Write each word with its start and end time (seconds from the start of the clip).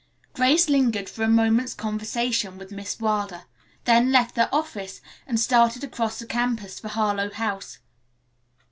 Grace 0.33 0.67
lingered 0.67 1.07
for 1.07 1.21
a 1.21 1.27
moment's 1.27 1.75
conversation 1.75 2.57
with 2.57 2.71
Miss 2.71 2.99
Wilder, 2.99 3.43
then 3.83 4.11
left 4.11 4.33
the 4.33 4.51
office 4.51 4.99
and 5.27 5.39
started 5.39 5.83
across 5.83 6.17
the 6.17 6.25
campus 6.25 6.79
for 6.79 6.87
Harlowe 6.87 7.29
House. 7.31 7.77